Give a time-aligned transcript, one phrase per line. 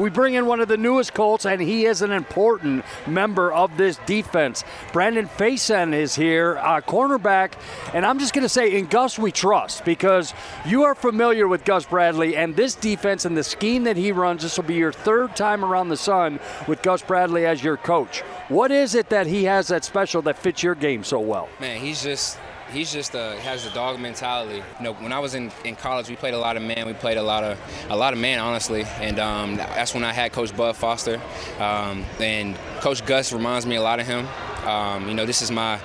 [0.00, 3.76] we bring in one of the newest Colts, and he is an important member of
[3.76, 4.64] this defense.
[4.92, 7.52] Brandon Facyson is here, uh, cornerback,
[7.92, 10.32] and I'm just going to say, in Gus we trust because
[10.64, 14.42] you are familiar with Gus Bradley and this defense and the scheme that he runs.
[14.42, 18.20] This will be your third time around the sun with Gus Bradley as your coach.
[18.48, 21.48] What is it that he has that special that fits your game so well?
[21.60, 22.38] Man, he's just
[22.72, 24.62] he's just uh, has the dog mentality.
[24.78, 26.86] You know, when I was in, in college, we played a lot of man.
[26.86, 27.58] We played a lot of
[27.88, 31.20] a lot of man, honestly, and um, that's when I had Coach Bud Foster,
[31.58, 34.26] um, and Coach Gus reminds me a lot of him.
[34.66, 35.78] Um, you know, this is my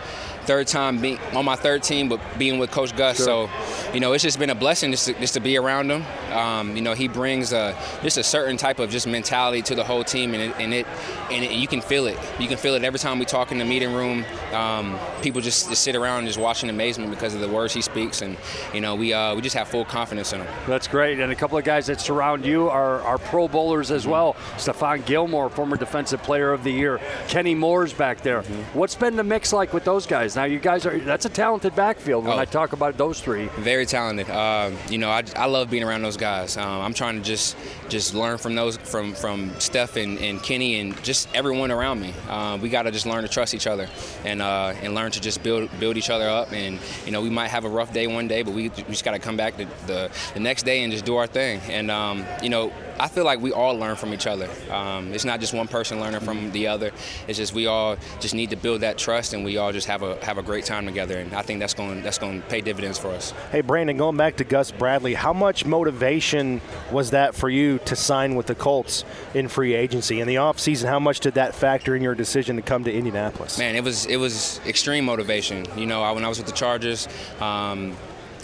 [0.45, 3.17] third time being on my third team, but being with Coach Gus.
[3.17, 3.25] Sure.
[3.25, 3.49] So,
[3.95, 6.03] you know, it's just been a blessing just to, just to be around him.
[6.33, 9.85] Um, you know, he brings a, just a certain type of just mentality to the
[9.85, 10.85] whole team, and it, and it
[11.31, 12.17] and it, you can feel it.
[12.37, 14.25] You can feel it every time we talk in the meeting room.
[14.51, 17.73] Um, people just, just, sit around and just watch in amazement because of the words
[17.73, 18.35] he speaks, and
[18.73, 20.47] you know, we uh, we just have full confidence in him.
[20.67, 24.01] That's great, and a couple of guys that surround you are, are Pro Bowlers as
[24.01, 24.11] mm-hmm.
[24.11, 24.33] well.
[24.57, 26.99] Stephon Gilmore, former Defensive Player of the Year.
[27.29, 28.41] Kenny Moore's back there.
[28.41, 28.77] Mm-hmm.
[28.77, 30.35] What's been the mix like with those guys?
[30.35, 33.45] Now you guys are that's a talented backfield when oh, I talk about those three.
[33.59, 34.29] Very talented.
[34.29, 36.57] Uh, you know, I, I love being around those guys.
[36.57, 37.55] Um, I'm trying to just
[37.89, 42.13] just learn from those from from Steph and, and Kenny and just everyone around me.
[42.29, 43.87] Uh, we got to just learn to trust each other
[44.23, 46.51] and uh, and learn to just build build each other up.
[46.51, 49.05] And you know, we might have a rough day one day, but we, we just
[49.05, 51.61] got to come back the, the, the next day and just do our thing.
[51.69, 54.49] And um, you know, I feel like we all learn from each other.
[54.71, 56.91] Um, it's not just one person learning from the other.
[57.27, 60.01] It's just we all just need to build that trust, and we all just have
[60.01, 61.17] a have a great time together.
[61.17, 63.31] And I think that's going that's going to pay dividends for us.
[63.51, 66.61] Hey, Brandon, going back to Gus Bradley, how much motivation
[66.91, 70.87] was that for you to sign with the Colts in free agency in the offseason?
[70.87, 73.57] How much did that factor in your decision to come to Indianapolis?
[73.57, 75.65] Man, it was it was extreme motivation.
[75.75, 77.07] You know, when I was with the Chargers.
[77.39, 77.95] Um,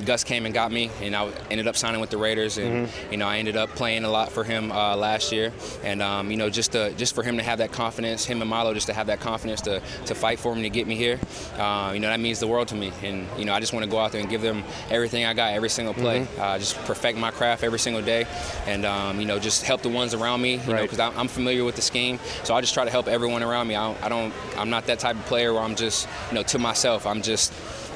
[0.06, 3.12] Gus came and got me, and I ended up signing with the Raiders, and mm-hmm.
[3.12, 6.32] you know I ended up playing a lot for him uh, last year, and um,
[6.32, 8.88] you know just to, just for him to have that confidence, him and Milo just
[8.88, 11.20] to have that confidence to, to fight for him to get me here,
[11.58, 13.84] uh, you know that means the world to me, and you know I just want
[13.86, 16.42] to go out there and give them everything I got every single play, mm-hmm.
[16.42, 18.26] uh, just perfect my craft every single day,
[18.66, 20.68] and um, you know just help the ones around me, you right.
[20.68, 23.68] know because I'm familiar with the scheme, so I just try to help everyone around
[23.68, 23.76] me.
[23.76, 26.44] I don't, I don't I'm not that type of player where I'm just you know
[26.44, 27.06] to myself.
[27.06, 27.54] I'm just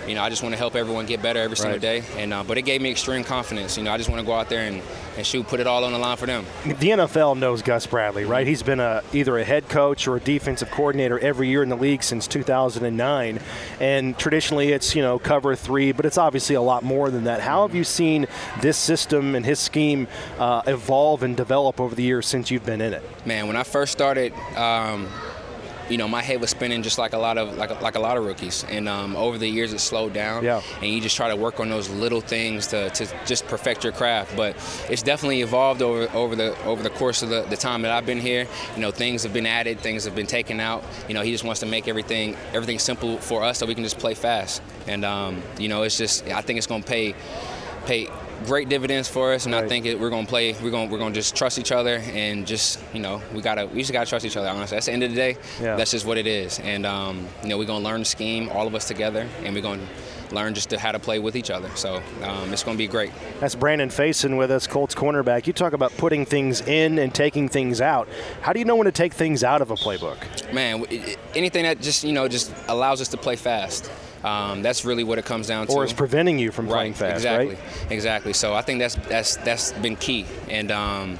[0.07, 1.81] you know, I just want to help everyone get better every single right.
[1.81, 2.03] day.
[2.17, 3.77] And uh, but it gave me extreme confidence.
[3.77, 4.81] You know, I just want to go out there and,
[5.17, 6.45] and shoot, put it all on the line for them.
[6.65, 8.45] The NFL knows Gus Bradley, right?
[8.45, 11.75] He's been a, either a head coach or a defensive coordinator every year in the
[11.75, 13.39] league since 2009.
[13.79, 17.41] And traditionally, it's you know cover three, but it's obviously a lot more than that.
[17.41, 18.27] How have you seen
[18.61, 20.07] this system and his scheme
[20.39, 23.03] uh, evolve and develop over the years since you've been in it?
[23.25, 24.33] Man, when I first started.
[24.55, 25.07] Um,
[25.89, 28.17] you know, my head was spinning just like a lot of like like a lot
[28.17, 28.65] of rookies.
[28.69, 30.43] And um, over the years, it slowed down.
[30.43, 30.61] Yeah.
[30.81, 33.93] And you just try to work on those little things to, to just perfect your
[33.93, 34.35] craft.
[34.35, 34.55] But
[34.89, 38.05] it's definitely evolved over over the over the course of the, the time that I've
[38.05, 38.47] been here.
[38.75, 40.83] You know, things have been added, things have been taken out.
[41.07, 43.83] You know, he just wants to make everything everything simple for us so we can
[43.83, 44.61] just play fast.
[44.87, 47.15] And um, you know, it's just I think it's going to pay
[47.85, 48.07] pay
[48.45, 49.63] great dividends for us, and right.
[49.63, 50.53] I think it, we're gonna play.
[50.61, 53.79] We're gonna we're gonna just trust each other and just you know we gotta we
[53.79, 54.49] just gotta trust each other.
[54.49, 55.37] Honestly, that's the end of the day.
[55.61, 55.75] Yeah.
[55.75, 58.67] That's just what it is, and um, you know we're gonna learn the scheme, all
[58.67, 59.87] of us together, and we're gonna
[60.31, 61.69] learn just to how to play with each other.
[61.75, 63.11] So um, it's going to be great.
[63.39, 65.47] That's Brandon Facyson with us, Colts cornerback.
[65.47, 68.07] You talk about putting things in and taking things out.
[68.41, 70.17] How do you know when to take things out of a playbook?
[70.53, 70.85] Man,
[71.35, 73.89] anything that just you know just allows us to play fast.
[74.25, 75.73] Um, that's really what it comes down to.
[75.73, 77.91] Or it's preventing you from playing fast, exactly, right?
[77.91, 78.33] Exactly.
[78.33, 81.19] So I think that's that's that's been key, and um,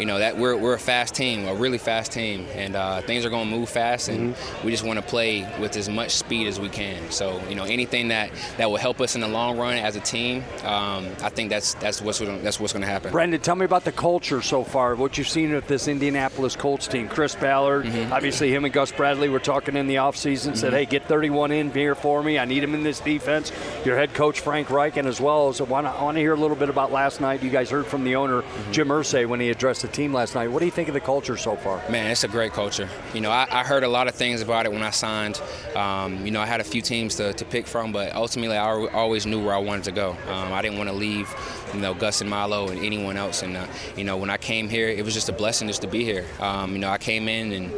[0.00, 3.24] you know that we're, we're a fast team, a really fast team, and uh, things
[3.24, 4.66] are going to move fast, and mm-hmm.
[4.66, 7.10] we just want to play with as much speed as we can.
[7.10, 10.00] So you know anything that, that will help us in the long run as a
[10.00, 13.12] team, um, I think that's that's what's that's what's going to happen.
[13.12, 14.94] Brendan, tell me about the culture so far.
[14.94, 17.08] What you've seen with this Indianapolis Colts team.
[17.08, 18.12] Chris Ballard, mm-hmm.
[18.12, 20.54] obviously him and Gus Bradley were talking in the offseason, mm-hmm.
[20.54, 22.38] said, "Hey, get 31 in here for me.
[22.38, 23.52] I need him in this defense."
[23.84, 25.52] Your head coach Frank Reich, as well.
[25.52, 27.42] So I want to hear a little bit about last night.
[27.42, 28.72] You guys heard from the owner mm-hmm.
[28.72, 30.50] Jim Irsay when he addressed the team last night.
[30.50, 31.82] What do you think of the culture so far?
[31.90, 32.88] Man, it's a great culture.
[33.14, 35.40] You know, I, I heard a lot of things about it when I signed.
[35.74, 38.70] Um, you know, I had a few teams to, to pick from, but ultimately I
[38.70, 40.16] always knew where I wanted to go.
[40.28, 41.28] Um, I didn't want to leave,
[41.74, 43.42] you know, Gus and Milo and anyone else.
[43.42, 43.66] And, uh,
[43.96, 46.26] you know, when I came here, it was just a blessing just to be here.
[46.40, 47.72] Um, you know, I came in and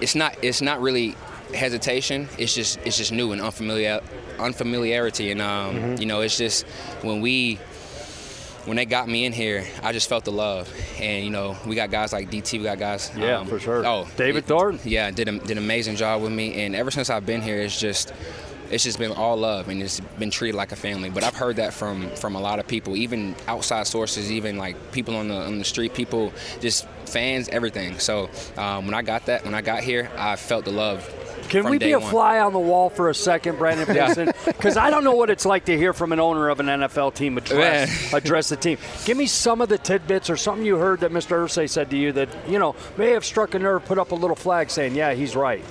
[0.00, 1.14] it's not, it's not really
[1.54, 2.28] hesitation.
[2.38, 4.00] It's just, it's just new and unfamiliar,
[4.38, 5.30] unfamiliarity.
[5.30, 6.00] And, um, mm-hmm.
[6.00, 6.66] you know, it's just
[7.02, 7.58] when we,
[8.66, 10.72] when they got me in here, I just felt the love.
[10.98, 13.10] And you know, we got guys like DT, we got guys.
[13.16, 13.86] Yeah, um, for sure.
[13.86, 14.80] Oh, David Thornton.
[14.84, 16.64] Yeah, did a, did an amazing job with me.
[16.64, 18.12] And ever since I've been here, it's just
[18.70, 21.10] it's just been all love and it's been treated like a family.
[21.10, 24.92] But I've heard that from from a lot of people, even outside sources, even like
[24.92, 27.98] people on the on the street, people just fans, everything.
[27.98, 31.08] So um, when I got that, when I got here, I felt the love.
[31.48, 32.10] Can we be a one.
[32.10, 33.86] fly on the wall for a second, Brandon?
[34.44, 37.14] Because I don't know what it's like to hear from an owner of an NFL
[37.14, 38.78] team address, address the team.
[39.04, 41.44] Give me some of the tidbits or something you heard that Mr.
[41.44, 44.14] Irsay said to you that, you know, may have struck a nerve, put up a
[44.14, 45.64] little flag saying, yeah, he's right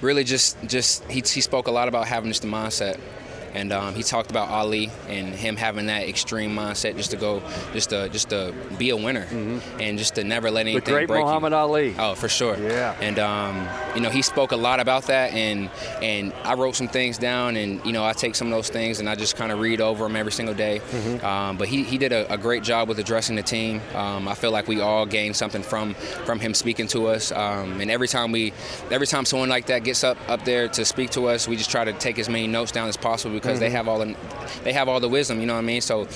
[0.00, 2.98] really just just he, he spoke a lot about having just the mindset
[3.54, 7.42] and um, he talked about Ali and him having that extreme mindset just to go,
[7.72, 9.80] just to just to be a winner, mm-hmm.
[9.80, 11.58] and just to never let anything the great break Muhammad you.
[11.58, 11.94] Ali.
[11.98, 12.56] Oh, for sure.
[12.58, 12.96] Yeah.
[13.00, 15.70] And um, you know, he spoke a lot about that, and
[16.02, 19.00] and I wrote some things down, and you know, I take some of those things
[19.00, 20.80] and I just kind of read over them every single day.
[20.80, 21.24] Mm-hmm.
[21.24, 23.80] Um, but he, he did a, a, great job with addressing the team.
[23.94, 27.80] Um, I feel like we all gained something from from him speaking to us, um,
[27.80, 28.52] and every time we,
[28.90, 31.70] every time someone like that gets up up there to speak to us, we just
[31.70, 33.60] try to take as many notes down as possible because mm-hmm.
[33.60, 34.16] they have all the
[34.64, 35.80] they have all the wisdom, you know what I mean?
[35.80, 36.08] So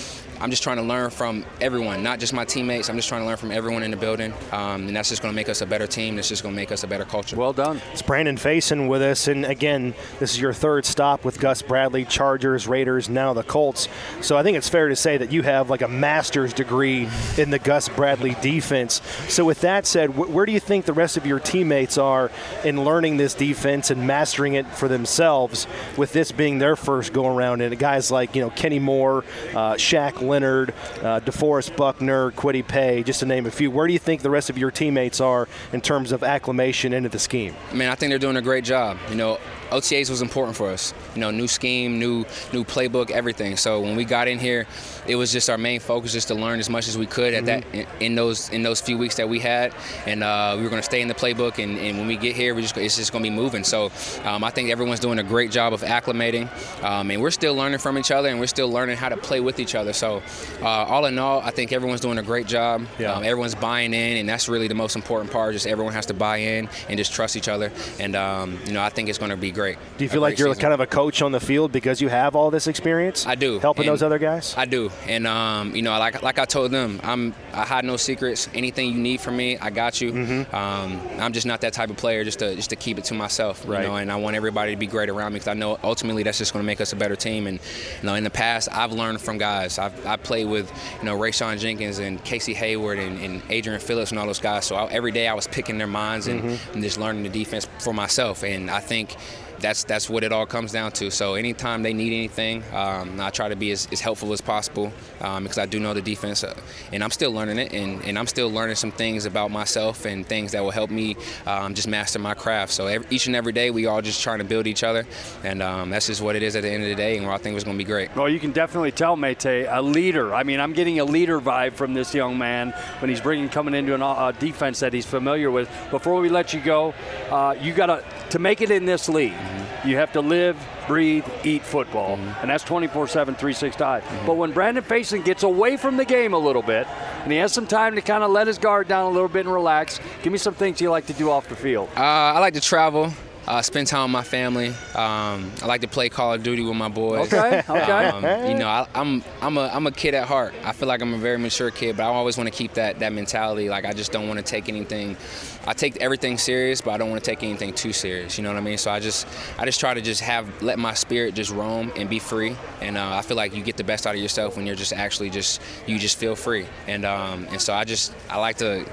[0.43, 2.91] I'm just trying to learn from everyone, not just my teammates.
[2.91, 5.31] I'm just trying to learn from everyone in the building, um, and that's just going
[5.31, 6.17] to make us a better team.
[6.17, 7.37] That's just going to make us a better culture.
[7.37, 7.81] Well done.
[7.93, 12.05] It's Brandon Facyson with us, and again, this is your third stop with Gus Bradley,
[12.05, 13.87] Chargers, Raiders, now the Colts.
[14.21, 17.09] So I think it's fair to say that you have like a master's degree
[17.39, 19.01] in the Gus Bradley defense.
[19.29, 22.33] So with that said, wh- where do you think the rest of your teammates are
[22.65, 25.69] in learning this defense and mastering it for themselves?
[25.97, 29.75] With this being their first go around, and guys like you know Kenny Moore, uh,
[29.75, 33.70] Shaq Leonard, uh, DeForest Buckner, Kwity Paye, just to name a few.
[33.70, 37.09] Where do you think the rest of your teammates are in terms of acclimation into
[37.09, 37.55] the scheme?
[37.70, 38.99] I mean, I think they're doing a great job.
[39.09, 39.38] You know,
[39.73, 40.93] OTAs was important for us.
[41.15, 43.57] You know, new scheme, new new playbook, everything.
[43.57, 44.67] So when we got in here,
[45.07, 47.45] it was just our main focus just to learn as much as we could at
[47.45, 47.71] mm-hmm.
[47.71, 49.75] that in, in, those in those few weeks that we had,
[50.07, 51.63] and uh, we were going to stay in the playbook.
[51.63, 53.65] And, and, when we get here, we just it's just going to be moving.
[53.65, 53.91] So
[54.25, 56.49] um, I think everyone's doing a great job of acclimating,
[56.83, 59.41] um, and we're still learning from each other, and we're still learning how to play
[59.41, 59.93] with each other.
[59.93, 60.23] So
[60.61, 62.87] uh, all in all, I think everyone's doing a great job.
[62.99, 63.13] Yeah.
[63.13, 65.55] Um, everyone's buying in, and that's really the most important part.
[65.55, 67.73] Just everyone has to buy in and just trust each other.
[67.99, 69.62] And um, you know, I think it's going to be great.
[69.70, 70.61] Do you feel like you're season.
[70.61, 73.26] kind of a coach on the field because you have all this experience?
[73.26, 73.59] I do.
[73.59, 74.55] Helping and those other guys?
[74.56, 74.91] I do.
[75.06, 78.49] And um, you know, like like I told them, I'm I hide no secrets.
[78.55, 80.12] Anything you need from me, I got you.
[80.12, 80.55] Mm-hmm.
[80.55, 83.14] Um, I'm just not that type of player just to just to keep it to
[83.14, 83.64] myself.
[83.67, 83.82] Right.
[83.82, 86.23] You know, and I want everybody to be great around me because I know ultimately
[86.23, 87.47] that's just going to make us a better team.
[87.47, 87.59] And
[88.00, 89.79] you know, in the past, I've learned from guys.
[89.79, 90.70] I've I played with
[91.00, 94.64] you know Rayshawn Jenkins and Casey Hayward and, and Adrian Phillips and all those guys.
[94.64, 96.73] So I, every day I was picking their minds and, mm-hmm.
[96.73, 98.43] and just learning the defense for myself.
[98.43, 99.17] And I think
[99.62, 101.11] that's that's what it all comes down to.
[101.11, 104.93] So anytime they need anything, um, I try to be as, as helpful as possible
[105.20, 106.55] um, because I do know the defense, uh,
[106.93, 110.26] and I'm still learning it, and, and I'm still learning some things about myself and
[110.26, 111.17] things that will help me
[111.47, 112.73] um, just master my craft.
[112.73, 115.06] So every, each and every day, we all just trying to build each other,
[115.44, 117.38] and um, that's just what it is at the end of the day, and I
[117.38, 118.14] think it's going to be great.
[118.17, 120.35] Well, you can definitely tell Mate a leader.
[120.35, 123.75] I mean, I'm getting a leader vibe from this young man when he's bringing coming
[123.75, 125.70] into a defense that he's familiar with.
[125.91, 126.94] Before we let you go,
[127.31, 129.35] uh, you got to to make it in this league.
[129.84, 130.56] You have to live,
[130.87, 132.40] breathe, eat football, mm-hmm.
[132.40, 134.02] and that's 24 7, 365.
[134.02, 134.26] Mm-hmm.
[134.26, 136.87] But when Brandon Facyson gets away from the game a little bit,
[137.23, 139.46] and he has some time to kind of let his guard down a little bit
[139.46, 141.88] and relax, give me some things you like to do off the field.
[141.96, 143.12] Uh, I like to travel.
[143.47, 144.69] Uh, spend time with my family.
[144.94, 147.33] Um, I like to play Call of Duty with my boys.
[147.33, 148.09] Okay, okay.
[148.09, 150.55] Um, you know, I, am I'm, I'm a I'm a kid at heart.
[150.65, 153.00] I feel like I'm a very mature kid, but I always want to keep that
[153.00, 153.69] that mentality.
[153.69, 155.17] Like I just don't want to take anything
[155.65, 158.37] I take everything serious, but I don't want to take anything too serious.
[158.37, 158.78] You know what I mean?
[158.78, 159.28] So I just
[159.59, 162.57] I just try to just have let my spirit just roam and be free.
[162.81, 164.93] And uh, I feel like you get the best out of yourself when you're just
[164.93, 166.66] actually just you just feel free.
[166.88, 168.85] And um, and so I just I like to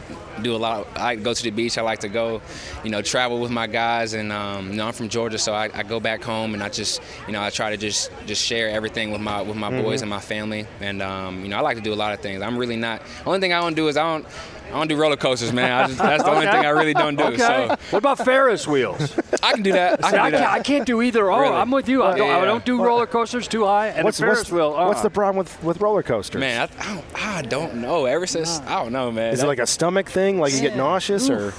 [0.44, 0.82] do a lot.
[0.82, 1.78] Of, I go to the beach.
[1.78, 2.42] I like to go,
[2.84, 4.14] you know, travel with my guys.
[4.14, 6.70] And um, you know, I'm from Georgia, so I, I, go back home and I
[6.70, 9.82] just, you know, I try to just just share everything with my with my mm-hmm.
[9.82, 10.66] boys and my family.
[10.80, 12.42] And um, you know, I like to do a lot of things.
[12.42, 13.02] I'm really not.
[13.26, 14.26] Only thing I don't do is I don't.
[14.68, 15.88] I don't do roller coasters, man.
[15.88, 16.38] Just, that's the okay.
[16.38, 17.24] only thing I really don't do.
[17.24, 17.38] Okay.
[17.38, 17.76] So.
[17.90, 19.18] What about Ferris wheels?
[19.42, 20.06] I can do that.
[20.06, 20.44] I, See, can I, do that.
[20.44, 21.32] Can't, I can't do either.
[21.32, 21.56] Oh, really?
[21.56, 22.04] I'm with you.
[22.04, 24.52] I don't, yeah, I don't do roller coasters too high and what's, a Ferris what's,
[24.52, 24.76] wheel.
[24.78, 24.86] Uh-uh.
[24.86, 26.40] What's the problem with, with roller coasters?
[26.40, 28.06] Man, I, I, don't, I don't know.
[28.06, 29.34] Ever since I don't know, man.
[29.34, 30.38] Is that, it like a stomach thing?
[30.38, 31.32] Like you get nauseous Oof.
[31.32, 31.54] or?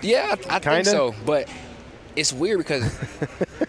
[0.00, 1.14] Yeah, I, I think so.
[1.26, 1.46] But
[2.16, 2.92] it's weird because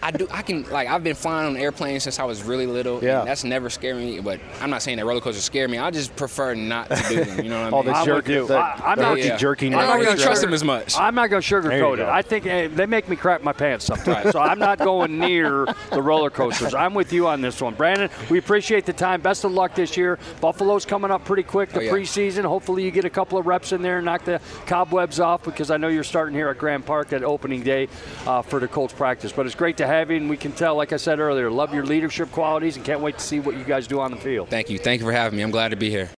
[0.02, 3.02] I do I can like I've been flying on airplanes since I was really little.
[3.02, 3.24] Yeah.
[3.24, 4.20] that's never scared me.
[4.20, 5.78] But I'm not saying that roller coasters scare me.
[5.78, 7.44] I just prefer not to do them.
[7.44, 7.94] You know what I mean?
[7.94, 9.36] All the jerky, the, I, am not yeah.
[9.36, 9.74] jerking.
[9.74, 10.96] I don't really trust them as much.
[10.96, 12.06] I'm not going to sugarcoat it.
[12.06, 14.30] I think hey, they make me crap my pants sometimes.
[14.30, 16.74] so I'm not going near the roller coasters.
[16.74, 18.10] I'm with you on this one, Brandon.
[18.30, 19.20] We appreciate the time.
[19.20, 20.18] Best of luck this year.
[20.40, 21.70] Buffalo's coming up pretty quick.
[21.70, 21.92] The oh, yeah.
[21.92, 22.44] preseason.
[22.44, 25.70] Hopefully you get a couple of reps in there and knock the cobwebs off because
[25.70, 27.88] I know you're starting here at Grand Park at opening day.
[28.26, 29.32] Uh, uh, for the Colts practice.
[29.32, 31.74] But it's great to have you, and we can tell, like I said earlier, love
[31.74, 34.48] your leadership qualities and can't wait to see what you guys do on the field.
[34.48, 34.78] Thank you.
[34.78, 35.42] Thank you for having me.
[35.42, 36.10] I'm glad to be here.